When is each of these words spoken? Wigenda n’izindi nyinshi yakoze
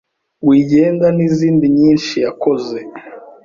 Wigenda 0.47 1.07
n’izindi 1.17 1.65
nyinshi 1.77 2.15
yakoze 2.25 2.77